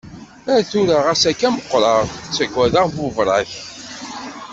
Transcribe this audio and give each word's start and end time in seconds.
Ar 0.53 0.61
tura 0.69 0.97
xas 1.07 1.23
akka 1.31 1.47
meqqreɣ, 1.55 1.99
ttaggadeɣ 2.07 2.85
buberrak. 2.95 3.51